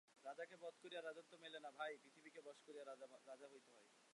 [0.25, 2.85] রাজাকে বধ করিয়া রাজত্ব মেলে না ভাই, পৃথিবীকে বশ করিয়া
[2.85, 3.89] রাজা হইতে হয়।